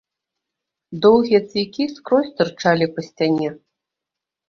[1.03, 3.49] Доўгія цвікі скрозь тырчалі па сцяне.